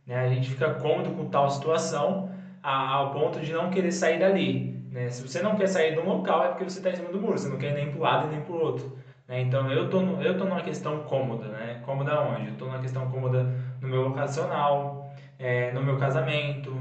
[0.07, 0.21] né?
[0.21, 2.31] A gente fica cômodo com tal situação
[2.63, 5.09] a- ao ponto de não querer sair dali, né?
[5.11, 7.19] Se você não quer sair de um local é porque você está em cima do
[7.21, 8.93] muro, você não quer nem para lado e nem para o outro.
[9.27, 9.41] Né?
[9.41, 11.81] Então eu tô, no- eu tô numa questão cômoda, né?
[11.85, 12.49] Cômoda onde?
[12.51, 13.45] Eu tô numa questão cômoda
[13.81, 16.75] no meu vocacional, é, no meu casamento,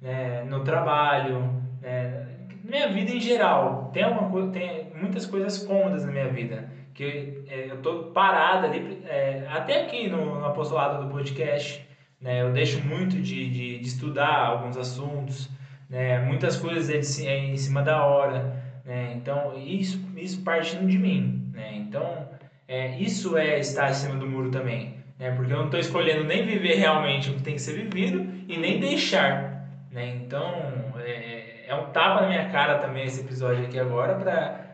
[0.00, 0.44] né?
[0.44, 2.26] no trabalho, né?
[2.64, 3.90] na minha vida em geral.
[3.92, 8.66] Tem, uma, co- tem muitas coisas cômodas na minha vida, que é, eu tô parado
[8.66, 11.86] ali, é, até aqui no, no apostolado do podcast,
[12.20, 12.42] né?
[12.42, 15.50] eu deixo muito de, de, de estudar alguns assuntos,
[15.88, 16.18] né?
[16.20, 19.12] muitas coisas é, é em cima da hora, né?
[19.16, 21.50] então isso, isso partindo de mim.
[21.52, 21.76] Né?
[21.76, 22.28] Então,
[22.66, 25.32] é, isso é estar em cima do muro também né?
[25.32, 28.56] Porque eu não estou escolhendo nem viver realmente o que tem que ser vivido e
[28.56, 29.57] nem deixar,
[29.90, 30.08] né?
[30.16, 30.54] Então
[30.98, 34.14] é, é um tapa na minha cara também esse episódio aqui agora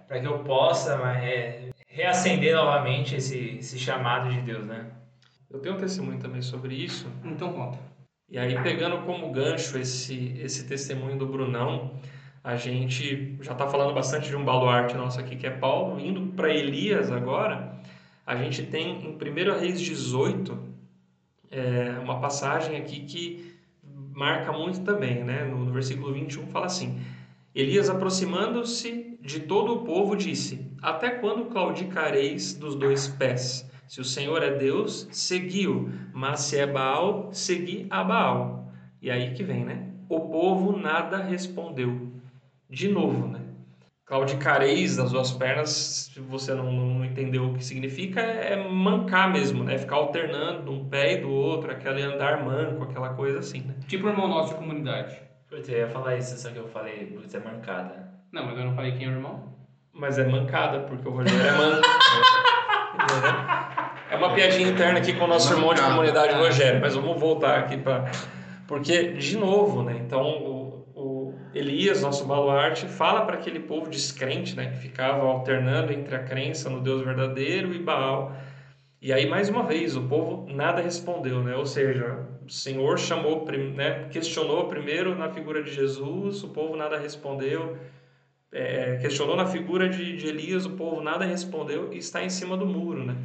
[0.06, 4.86] para que eu possa é, reacender novamente esse, esse chamado de Deus, né?
[5.50, 7.06] Eu tenho um testemunho também sobre isso.
[7.24, 7.78] Então conta.
[8.28, 12.00] E aí, pegando como gancho esse, esse testemunho do Brunão,
[12.42, 16.32] a gente já está falando bastante de um baluarte nosso aqui, que é Paulo, indo
[16.32, 17.78] para Elias agora,
[18.26, 20.58] a gente tem em 1 Reis 18
[21.50, 23.53] é, uma passagem aqui que
[24.14, 25.44] marca muito também, né?
[25.44, 27.00] No, versículo 21 fala assim:
[27.54, 33.70] Elias, aproximando-se de todo o povo, disse: Até quando claudicareis dos dois pés?
[33.86, 38.72] Se o Senhor é Deus, segui-o, mas se é Baal, segui a Baal.
[39.00, 39.90] E aí que vem, né?
[40.08, 42.12] O povo nada respondeu.
[42.68, 43.43] De novo, né?
[44.06, 49.64] Claudicareis das duas pernas, se você não, não entendeu o que significa, é mancar mesmo,
[49.64, 49.78] né?
[49.78, 53.74] Ficar alternando um pé e do outro, aquele andar manco, aquela coisa assim, né?
[53.88, 55.18] Tipo o irmão nosso de comunidade.
[55.48, 58.10] Putz, eu ia falar isso, só que eu falei, putz, é mancada.
[58.30, 59.54] Não, mas eu não falei quem é o irmão.
[59.92, 61.88] Mas é mancada, porque o Rogério é manco.
[64.10, 67.58] É uma piadinha interna aqui com o nosso irmão de comunidade, Rogério, mas vamos voltar
[67.58, 68.04] aqui para.
[68.64, 70.00] Porque, de novo, né?
[70.06, 70.63] Então,
[71.54, 74.72] Elias, nosso baluarte, fala para aquele povo descrente, né?
[74.72, 78.34] Que ficava alternando entre a crença no Deus verdadeiro e Baal.
[79.00, 81.54] E aí, mais uma vez, o povo nada respondeu, né?
[81.54, 84.08] Ou seja, o Senhor chamou, né?
[84.10, 87.76] questionou primeiro na figura de Jesus, o povo nada respondeu.
[88.50, 92.56] É, questionou na figura de, de Elias, o povo nada respondeu e está em cima
[92.56, 93.16] do muro, né?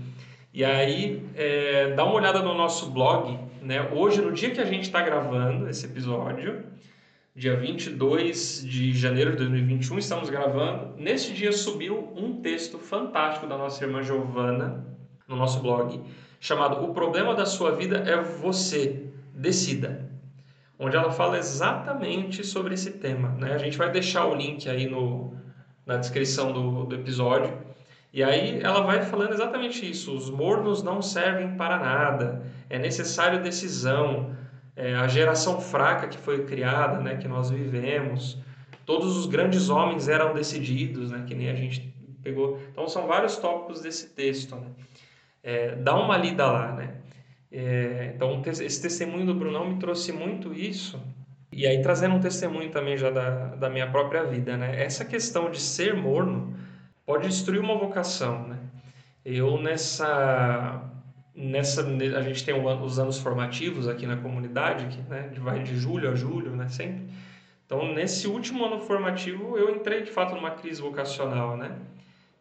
[0.53, 3.89] E aí, é, dá uma olhada no nosso blog, né?
[3.91, 6.63] Hoje, no dia que a gente está gravando esse episódio,
[7.39, 10.93] dia 22 de janeiro de 2021, estamos gravando.
[10.97, 14.85] Nesse dia subiu um texto fantástico da nossa irmã Giovana
[15.25, 16.01] no nosso blog,
[16.37, 20.05] chamado O Problema da Sua Vida é Você, Decida.
[20.77, 23.29] Onde ela fala exatamente sobre esse tema.
[23.29, 23.53] Né?
[23.53, 25.33] A gente vai deixar o link aí no,
[25.85, 27.57] na descrição do, do episódio.
[28.11, 30.13] E aí ela vai falando exatamente isso.
[30.13, 32.43] Os mornos não servem para nada.
[32.69, 34.35] É necessário decisão.
[34.79, 38.37] É, a geração fraca que foi criada, né, que nós vivemos.
[38.85, 42.57] Todos os grandes homens eram decididos, né, que nem a gente pegou.
[42.71, 44.55] Então são vários tópicos desse texto.
[44.55, 44.67] Né?
[45.43, 46.95] É, dá uma lida lá, né?
[47.51, 50.97] É, então esse testemunho do Brunão me trouxe muito isso.
[51.51, 54.81] E aí trazendo um testemunho também já da, da minha própria vida, né?
[54.81, 56.55] Essa questão de ser morno
[57.05, 58.59] pode destruir uma vocação, né?
[59.25, 60.89] Eu nessa
[61.39, 66.11] nessa a gente tem os anos formativos aqui na comunidade, que né, vai de julho
[66.11, 67.07] a julho, né, sempre.
[67.65, 71.77] Então, nesse último ano formativo, eu entrei de fato numa crise vocacional, né?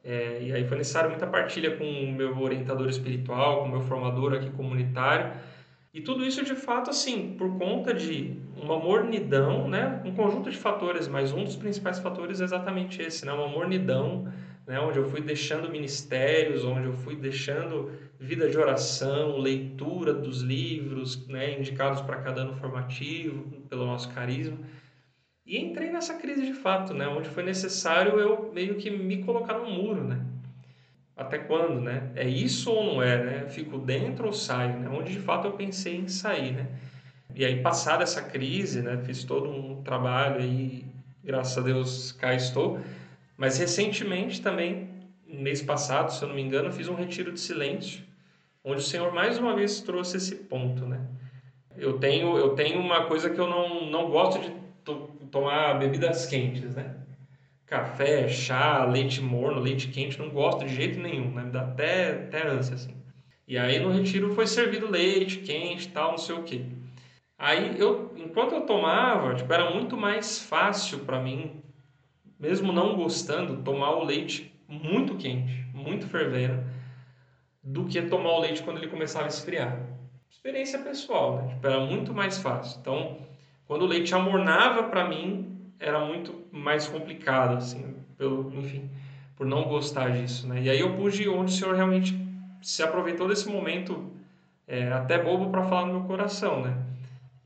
[0.02, 3.82] É, e aí foi necessário muita partilha com o meu orientador espiritual, com o meu
[3.82, 5.32] formador aqui comunitário.
[5.92, 10.00] E tudo isso, de fato, assim, por conta de uma mornidão, né?
[10.04, 13.32] Um conjunto de fatores, mas um dos principais fatores é exatamente esse, né?
[13.32, 14.32] Uma mornidão,
[14.66, 14.80] né?
[14.80, 21.26] Onde eu fui deixando ministérios, onde eu fui deixando vida de oração, leitura dos livros,
[21.28, 21.58] né?
[21.58, 24.58] Indicados para cada ano formativo, pelo nosso carisma.
[25.46, 27.06] E entrei nessa crise de fato, né?
[27.08, 30.20] Onde foi necessário eu meio que me colocar no muro, né?
[31.16, 32.10] Até quando, né?
[32.14, 33.48] É isso ou não é, né?
[33.48, 34.88] Fico dentro ou saio, né?
[34.88, 36.68] Onde de fato eu pensei em sair, né?
[37.34, 38.98] E aí, passada essa crise, né?
[39.04, 40.84] Fiz todo um trabalho aí,
[41.22, 42.80] graças a Deus cá estou.
[43.36, 44.88] Mas recentemente também,
[45.26, 48.02] mês passado, se eu não me engano, fiz um retiro de silêncio,
[48.64, 51.00] onde o Senhor mais uma vez trouxe esse ponto, né?
[51.76, 54.50] Eu tenho, eu tenho uma coisa que eu não, não gosto de
[54.84, 56.96] to- tomar bebidas quentes, né?
[57.66, 61.44] Café, chá, leite morno, leite quente, não gosto de jeito nenhum, né?
[61.44, 62.94] Me dá até, até ânsia, assim.
[63.46, 66.64] E aí no retiro foi servido leite quente tal, não sei o quê.
[67.38, 71.62] Aí eu, enquanto eu tomava, tipo, era muito mais fácil para mim,
[72.38, 76.62] mesmo não gostando, tomar o leite muito quente, muito fervendo,
[77.68, 79.78] do que tomar o leite quando ele começava a esfriar.
[80.30, 81.48] Experiência pessoal, né?
[81.48, 82.78] Tipo, era muito mais fácil.
[82.80, 83.18] Então,
[83.66, 88.88] quando o leite amornava para mim, era muito mais complicado, assim, pelo, enfim,
[89.36, 90.62] por não gostar disso, né?
[90.62, 92.18] E aí eu pude onde o Senhor realmente
[92.62, 94.12] se aproveitou desse momento
[94.66, 96.74] é, até bobo para falar no meu coração, né?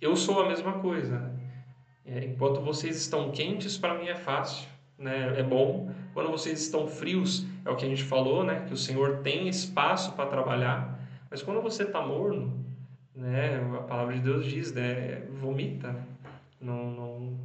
[0.01, 1.31] Eu sou a mesma coisa, né?
[2.07, 4.69] É, enquanto vocês estão quentes, para mim é fácil,
[5.03, 5.35] né?
[5.37, 5.91] É bom.
[6.15, 8.65] Quando vocês estão frios, é o que a gente falou, né?
[8.67, 10.99] Que o Senhor tem espaço para trabalhar.
[11.31, 12.65] Mas quando você está morno,
[13.15, 13.61] né?
[13.75, 15.23] A palavra de Deus diz, né?
[15.41, 15.97] Vomita?
[16.61, 17.38] Não, não,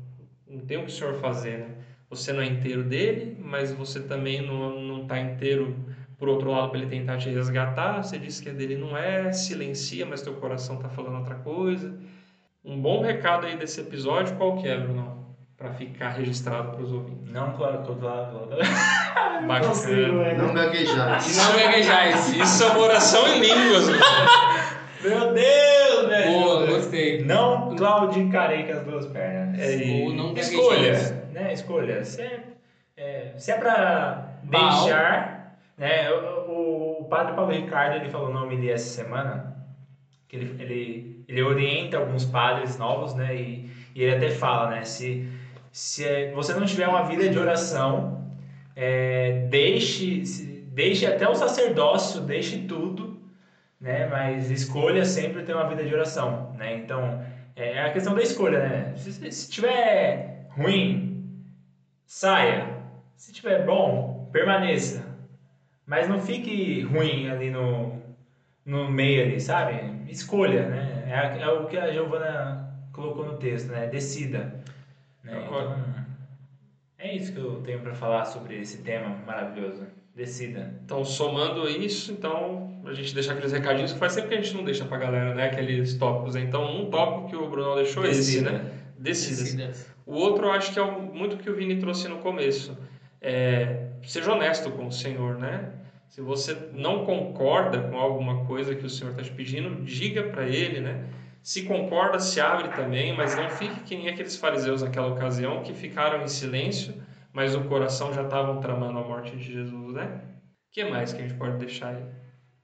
[0.48, 1.76] não tem o que o Senhor fazer, né?
[2.10, 5.76] Você não é inteiro dele, mas você também não está inteiro
[6.18, 8.04] por outro lado para ele tentar te resgatar.
[8.04, 11.98] Você disse que é dele não é, silencia, mas teu coração está falando outra coisa.
[12.64, 15.17] Um bom recado aí desse episódio, qual que é, Bruno?
[15.58, 17.32] Para ficar registrado para os ouvintes.
[17.32, 18.48] Não, claro, claro, claro.
[19.48, 20.34] Bacana.
[20.36, 21.20] Não gaguejar.
[21.28, 22.10] E não gaguejar.
[22.40, 23.88] Isso é uma oração em línguas.
[23.90, 23.98] né?
[25.04, 26.32] Meu Deus, velho!
[26.44, 27.24] Pô, gostei.
[27.24, 29.60] Não claudicarei com as duas pernas.
[29.60, 31.54] É, Ou não Escolha, né?
[31.54, 32.04] Escolha.
[32.04, 32.40] Se é,
[32.96, 34.84] é, se é pra Baal.
[34.84, 36.12] deixar, né?
[36.12, 39.56] O, o- o padre Paulo Ricardo ele falou no homilia essa semana
[40.28, 43.36] que ele, ele, ele orienta alguns padres novos, né?
[43.36, 44.84] E, e ele até fala, né?
[44.84, 45.28] Se,
[45.72, 48.26] se é- você não tiver uma vida de oração,
[48.76, 50.24] é, deixe,
[50.72, 53.20] deixe até o sacerdócio, deixe tudo,
[53.80, 54.06] né?
[54.08, 56.76] Mas escolha sempre ter uma vida de oração, né?
[56.76, 57.22] Então,
[57.56, 58.94] é a questão da escolha, né?
[58.98, 61.24] Se, se tiver ruim,
[62.06, 62.78] saia.
[63.16, 65.06] Se tiver bom, permaneça.
[65.86, 68.00] Mas não fique ruim ali no,
[68.66, 70.12] no meio ali, sabe?
[70.12, 71.06] Escolha, né?
[71.08, 73.88] É, é o que a Giovana colocou no texto, né?
[73.88, 74.60] Decida.
[75.28, 75.40] Né?
[75.42, 75.74] Concordo.
[75.74, 76.06] Então,
[77.00, 79.86] é isso que eu tenho para falar sobre esse tema maravilhoso.
[80.16, 80.74] Decida.
[80.84, 84.56] Então, somando isso, então, a gente deixa aqueles recadinhos que faz sempre que a gente
[84.56, 85.46] não deixa pra galera, né?
[85.46, 86.34] Aqueles tópicos.
[86.34, 86.42] né?
[86.42, 88.52] Então, um tópico que o Bruno deixou é esse, Decida.
[88.52, 88.72] né?
[88.98, 89.44] Decida.
[89.44, 89.88] Decidas.
[90.08, 92.76] O outro, eu acho que é o- muito que o Vini trouxe no começo.
[93.22, 95.70] É, seja honesto com o Senhor, né?
[96.10, 100.48] Se você não concorda com alguma coisa que o Senhor está te pedindo, diga para
[100.48, 101.04] Ele, né?
[101.48, 105.74] Se concorda, se abre também, mas não fique que nem aqueles fariseus naquela ocasião que
[105.74, 110.24] ficaram em silêncio, mas no coração já estavam tramando a morte de Jesus, né?
[110.44, 112.04] O que mais que a gente pode deixar aí?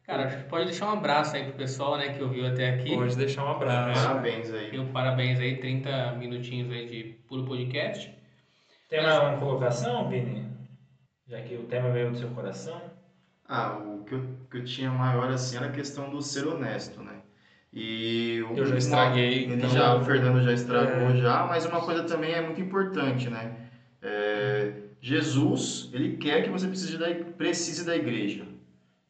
[0.05, 2.93] Cara, acho que pode deixar um abraço aí pro pessoal, né, que ouviu até aqui.
[2.93, 4.05] Pode deixar um abraço.
[4.05, 4.75] Parabéns aí.
[4.75, 8.13] E parabéns aí, 30 minutinhos aí de puro podcast.
[8.89, 10.45] Tem mais uma colocação, Vini?
[11.25, 12.81] Já que o tema veio do seu coração.
[13.47, 17.01] Ah, o que eu, que eu tinha maior assim era a questão do ser honesto,
[17.01, 17.12] né?
[17.73, 21.15] E o- Eu já estraguei, Ele então- já, o Fernando já estragou É.
[21.17, 23.51] já, mas uma coisa também é muito importante, né?
[24.01, 28.43] É, Jesus, ele quer que você precise da, precise da igreja.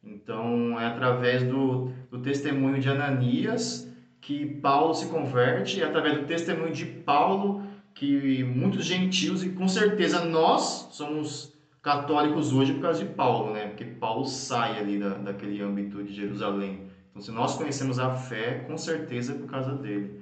[0.03, 3.89] Então, é através do, do testemunho de Ananias
[4.21, 9.67] que Paulo se converte, é através do testemunho de Paulo que muitos gentios, e com
[9.67, 13.67] certeza nós somos católicos hoje por causa de Paulo, né?
[13.67, 16.92] Porque Paulo sai ali da, daquele âmbito de Jerusalém.
[17.13, 20.19] Então, se nós conhecemos a fé, com certeza é por causa dele.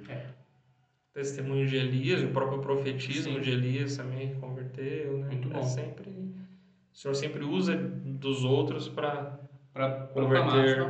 [1.14, 3.40] Testemunho de Elias, o próprio profetismo Sim.
[3.40, 5.28] de Elias também converteu, né?
[5.28, 5.62] Muito É bom.
[5.62, 9.38] sempre, o Senhor sempre usa dos outros para
[10.12, 10.82] Converter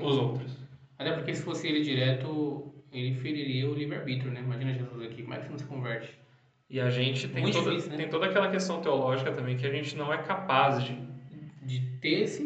[0.00, 0.56] os outros.
[0.96, 4.40] Até porque se fosse ele direto, ele feriria o livre-arbítrio, né?
[4.40, 6.18] Imagina Jesus aqui, como é que você não se converte?
[6.70, 7.96] E a gente tem, Muito toda, difícil, né?
[7.96, 10.98] tem toda aquela questão teológica também que a gente não é capaz de
[11.62, 12.42] De ter esse...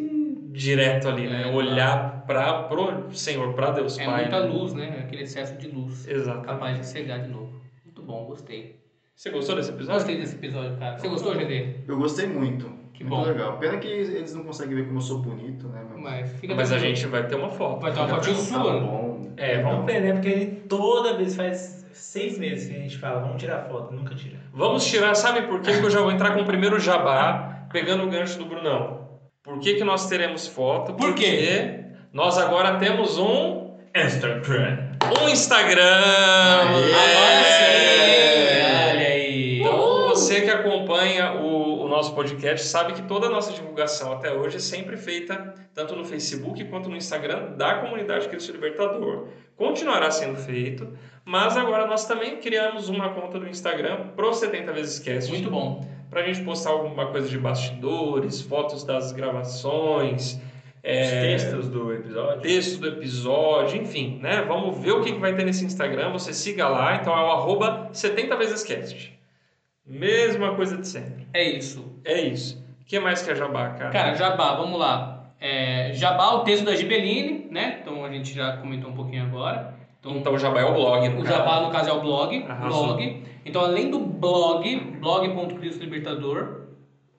[0.53, 1.43] direto ali, né?
[1.49, 4.23] É, Olhar para pro Senhor, para Deus É Pai.
[4.23, 4.47] muita né?
[4.47, 5.01] luz, né?
[5.05, 6.07] Aquele excesso de luz.
[6.07, 6.47] Exatamente.
[6.47, 7.61] Capaz de cegar de novo.
[7.85, 8.81] Muito bom, gostei.
[9.15, 9.95] Você gostou desse episódio?
[10.01, 10.99] Gostei desse episódio, cara.
[10.99, 11.77] Você gostou, GD?
[11.87, 12.71] Eu gostei muito.
[12.95, 13.31] Que muito bom.
[13.31, 13.57] legal.
[13.59, 15.83] Pena que eles não conseguem ver como eu sou bonito, né?
[15.97, 17.81] Mas fica Mas a gente vai ter uma foto.
[17.81, 18.81] Vai ter uma fotinha Tá sua.
[18.81, 19.33] bom.
[19.37, 20.13] É, vamos ver, né?
[20.13, 24.15] Porque ele toda vez faz seis meses que a gente fala, vamos tirar foto, nunca
[24.15, 24.39] tira.
[24.53, 25.73] Vamos tirar, sabe por quê?
[25.79, 29.02] Que eu já vou entrar com o primeiro jabá, pegando o gancho do Brunão.
[29.43, 30.95] Por que, que nós teremos foto?
[30.95, 31.25] Por quê?
[31.25, 34.93] Porque nós agora temos um, Instagram.
[35.21, 35.83] um Instagram.
[35.83, 37.65] Agora sim!
[37.65, 38.89] É.
[38.91, 39.61] Olha aí!
[39.61, 44.33] Então, você que acompanha o, o nosso podcast sabe que toda a nossa divulgação até
[44.33, 49.27] hoje é sempre feita tanto no Facebook quanto no Instagram da comunidade Cristo Libertador.
[49.57, 55.01] Continuará sendo feito, mas agora nós também criamos uma conta do Instagram pro 70 vezes
[55.01, 55.33] Cast.
[55.33, 55.85] Muito bom.
[56.13, 60.41] Pra gente postar alguma coisa de bastidores, fotos das gravações, Os
[60.83, 62.41] é, textos do episódio.
[62.43, 64.43] texto do episódio, enfim, né?
[64.43, 66.13] Vamos ver o que que vai ter nesse Instagram.
[66.13, 69.19] Você siga lá, então é o arroba 70 vezes cast.
[69.87, 71.27] Mesma coisa de sempre.
[71.33, 71.83] É isso.
[72.05, 72.63] É isso.
[72.83, 73.91] O que mais que é jabá, cara?
[73.91, 75.33] Cara, Jabá, vamos lá.
[75.41, 77.79] É, Jabá, o texto da Gibeline, né?
[77.81, 79.75] Então a gente já comentou um pouquinho agora.
[80.03, 81.37] Então, então o jabá é o blog, no o caso.
[81.37, 82.43] Jabá, no caso, é o blog.
[82.49, 82.87] Arrasou.
[82.97, 83.23] blog.
[83.47, 86.63] Então, além do blog, blog.cristo Libertador,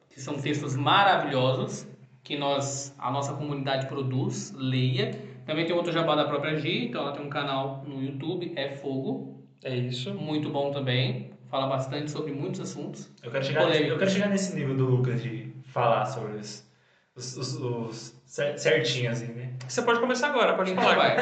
[0.09, 1.87] que são textos maravilhosos,
[2.23, 5.17] que nós, a nossa comunidade produz, leia.
[5.45, 8.75] Também tem outro Jabá da própria Gi, então ela tem um canal no YouTube, é
[8.75, 10.13] Fogo, É isso.
[10.13, 11.31] muito bom também.
[11.49, 13.09] Fala bastante sobre muitos assuntos.
[13.23, 16.67] Eu quero, chegar nesse, eu quero chegar nesse nível do Lucas de falar sobre os,
[17.15, 19.53] os, os, os cer- certinho, assim, né?
[19.67, 20.95] Você pode começar agora, pode Então falar.
[20.95, 21.17] vai.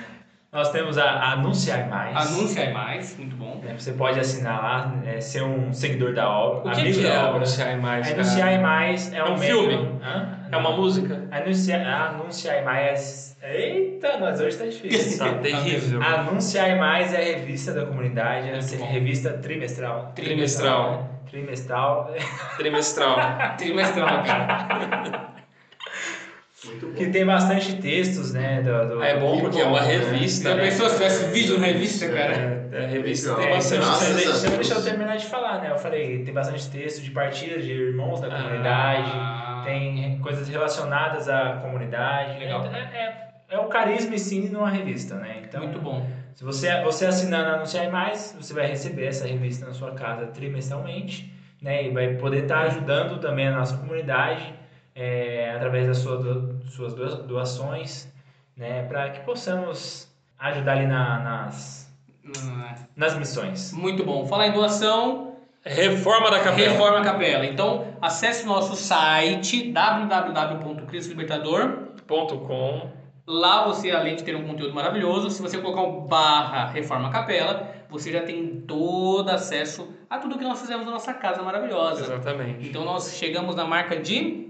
[0.52, 2.16] Nós temos a, Anunciar Mais.
[2.16, 3.60] Anuncia aí mais, muito bom.
[3.62, 3.72] né?
[3.78, 6.72] Você pode assinar lá, é, ser um seguidor da obra.
[6.72, 7.36] O que, amigo que é da obra.
[7.36, 8.20] anunciar mais, cara?
[8.20, 9.74] Anunciar Mais é, É um filme?
[10.02, 10.38] Hã?
[10.50, 11.22] É uma música?
[11.30, 13.36] Anunciar, Anunciar Mais.
[13.40, 15.18] Eita, nós hoje tá difícil.
[15.24, 16.02] Tá terrível.
[16.02, 18.86] Anunciar Mais é a revista da comunidade, é a bom.
[18.90, 20.10] revista trimestral.
[20.16, 21.20] Trimestral.
[21.30, 22.12] Trimestral.
[22.56, 23.16] Trimestral.
[23.56, 25.30] Trimestral, cara.
[26.96, 28.60] Que tem bastante textos, né?
[28.60, 29.96] Do, do- É bom porque é uma né?
[29.96, 30.62] revista, Já né?
[30.64, 32.34] pensou se tivesse vídeo na revista, cara?
[32.34, 33.40] É, é, a revista Legal.
[33.42, 35.70] tem É, bastante Graças você, deixou eu terminar de falar, né?
[35.70, 39.62] Eu falei, tem bastante texto de partilha de irmãos da comunidade, Ah.
[39.64, 42.38] tem coisas relacionadas à comunidade.
[42.38, 42.66] Legal.
[42.66, 45.42] É, é, é o carisma e sim numa revista, né?
[45.42, 46.06] Então, Muito bom.
[46.34, 50.26] se você, você assinando a Anunciar Mais, você vai receber essa revista na sua casa
[50.26, 51.32] trimestralmente,
[51.62, 51.84] né?
[51.86, 54.59] E vai poder estar ajudando também a nossa comunidade
[55.02, 58.12] é, através das sua do- suas doa- doações,
[58.56, 61.90] né, para que possamos ajudar ali na- nas,
[62.24, 62.30] Hum,
[62.94, 63.72] nas missões.
[63.72, 64.26] Muito bom.
[64.26, 65.28] Falar em doação,
[65.64, 66.70] Reforma da capela.
[66.70, 67.44] Reforma a Capela.
[67.44, 71.88] Então, acesse o nosso site www.crisolibertador.
[72.06, 72.88] Ponto com.
[73.26, 77.68] Lá você, além de ter um conteúdo maravilhoso, se você colocar o barra Reforma Capela,
[77.88, 82.02] você já tem todo acesso a tudo que nós fizemos na nossa casa maravilhosa.
[82.04, 82.68] Exatamente.
[82.68, 84.49] Então nós chegamos na marca de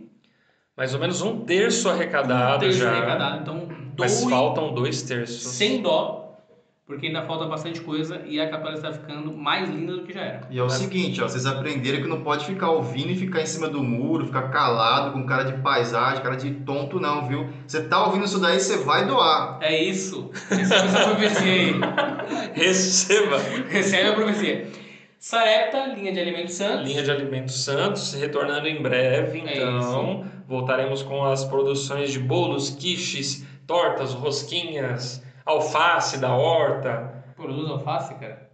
[0.81, 2.91] Mais ou menos um terço arrecadado terço já.
[2.91, 3.43] arrecadado.
[3.43, 3.69] Então,
[3.99, 5.43] Mas doe faltam dois terços.
[5.43, 6.39] sem dó,
[6.87, 10.23] porque ainda falta bastante coisa e a capela está ficando mais linda do que já
[10.23, 10.41] era.
[10.49, 13.47] E é o seguinte, ó, vocês aprenderam que não pode ficar ouvindo e ficar em
[13.47, 17.47] cima do muro, ficar calado, com cara de paisagem, cara de tonto não, viu?
[17.67, 19.59] Você tá ouvindo isso daí, você vai doar.
[19.61, 20.31] É isso.
[20.49, 21.75] Recebe essa profecia aí.
[22.57, 23.37] Receba.
[23.69, 24.67] Recebe a profecia.
[25.19, 26.89] Sarepta, linha de alimentos santos.
[26.89, 30.25] Linha de alimentos santos, retornando em breve, É então.
[30.51, 37.23] Voltaremos com as produções de bolos, quiches, tortas, rosquinhas, alface da horta.
[37.37, 38.51] Produz alface, cara.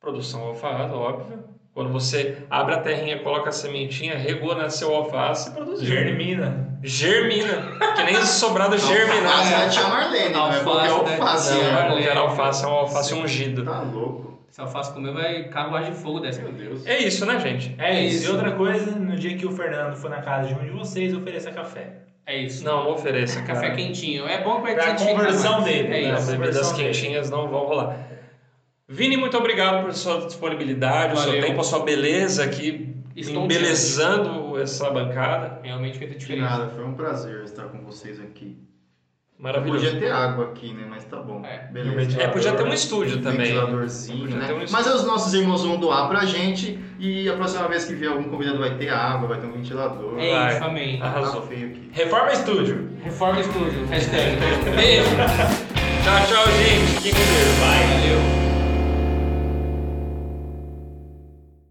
[0.00, 1.44] Produção alface, óbvio.
[1.74, 5.86] Quando você abre a terrinha, coloca a sementinha, regou, nasceu alface, produziu.
[5.86, 6.78] Germina.
[6.82, 7.78] Germina.
[7.96, 9.50] Que nem sobrado Alface germinar.
[9.50, 11.58] da tia Marlene, não é Alface alface.
[11.58, 13.64] qualquer alface, é um alface ungido.
[13.64, 14.29] Tá louco.
[14.50, 16.42] Se alface comer, vai carruagem de fogo dessa.
[16.42, 16.84] Meu Deus.
[16.86, 17.74] É isso, né, gente?
[17.78, 18.16] É isso.
[18.24, 18.26] isso.
[18.26, 21.14] E outra coisa, no dia que o Fernando for na casa de um de vocês,
[21.14, 21.98] ofereça café.
[22.26, 22.64] É isso.
[22.64, 23.54] Não, não ofereça, cara.
[23.60, 24.26] Café quentinho.
[24.26, 25.64] É bom pra Pra identificar conversão mais.
[25.64, 26.10] dele, É né?
[26.12, 26.30] As isso.
[26.32, 26.88] bebidas Conversão dele.
[26.92, 28.08] quentinhas não vão rolar.
[28.88, 31.42] Vini, muito obrigado por sua disponibilidade, o seu Valeu.
[31.46, 35.60] tempo, a sua beleza aqui, Estou embelezando essa bancada.
[35.62, 36.48] Realmente fez a De diferença.
[36.50, 38.56] nada, foi um prazer estar com vocês aqui.
[39.40, 39.84] Maravilhoso.
[39.84, 40.86] Podia ter água aqui, né?
[40.88, 41.42] Mas tá bom.
[41.44, 41.66] É.
[41.72, 42.20] Beleza.
[42.20, 43.46] É, podia ter um estúdio também.
[43.48, 44.52] Ventiladorzinho, né?
[44.52, 48.10] um Mas os nossos irmãos vão doar pra gente e a próxima vez que vier
[48.12, 50.18] algum convidado vai ter água, vai ter um ventilador.
[50.18, 50.54] É Vai.
[50.54, 50.98] isso, amém.
[50.98, 51.42] Tá Arrasou.
[51.42, 51.90] feio aqui.
[51.92, 52.90] Reforma Estúdio.
[53.02, 53.86] Reforma Estúdio.
[53.86, 54.36] Hashtag.
[54.76, 55.08] Beijo.
[56.04, 57.00] Tchau, tchau, gente.
[57.00, 57.58] Fiquem com Deus.
[57.60, 58.00] Vai.
[58.00, 58.39] Valeu.